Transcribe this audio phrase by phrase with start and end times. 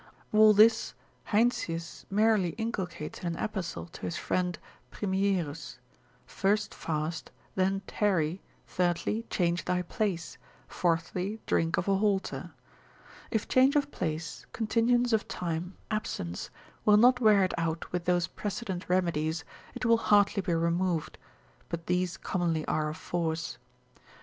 [0.33, 0.95] All this
[1.25, 4.57] Heinsius merrily inculcates in an epistle to his friend
[4.89, 5.77] Primierus;
[6.25, 12.51] first fast, then tarry, thirdly, change thy place, fourthly, think of a halter.
[13.29, 16.49] If change of place, continuance of time, absence,
[16.83, 19.43] will not wear it out with those precedent remedies,
[19.75, 21.19] it will hardly be removed:
[21.69, 23.59] but these commonly are of force.